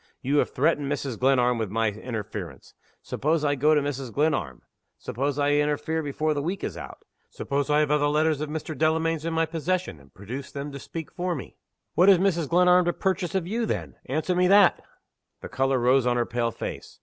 You 0.23 0.37
have 0.37 0.49
threatened 0.49 0.91
Mrs. 0.91 1.19
Glenarm 1.19 1.59
with 1.59 1.69
my 1.69 1.89
interference. 1.89 2.73
Suppose 3.03 3.43
I 3.45 3.53
go 3.53 3.75
to 3.75 3.81
Mrs. 3.83 4.11
Glenarm? 4.11 4.63
Suppose 4.97 5.37
I 5.37 5.51
interfere 5.51 6.01
before 6.01 6.33
the 6.33 6.41
week 6.41 6.63
is 6.63 6.75
out? 6.75 7.05
Suppose 7.29 7.69
I 7.69 7.81
have 7.81 7.91
other 7.91 8.07
letters 8.07 8.41
of 8.41 8.49
Mr. 8.49 8.75
Delamayn's 8.75 9.25
in 9.25 9.33
my 9.35 9.45
possession, 9.45 9.99
and 9.99 10.11
produce 10.11 10.51
them 10.51 10.71
to 10.71 10.79
speak 10.79 11.11
for 11.11 11.35
me? 11.35 11.55
What 11.93 12.09
has 12.09 12.17
Mrs. 12.17 12.49
Glenarm 12.49 12.85
to 12.85 12.93
purchase 12.93 13.35
of 13.35 13.45
you 13.45 13.67
then? 13.67 13.93
Answer 14.07 14.33
me 14.35 14.47
that!" 14.47 14.81
The 15.41 15.49
color 15.49 15.77
rose 15.77 16.07
on 16.07 16.17
her 16.17 16.25
pale 16.25 16.49
face. 16.49 16.99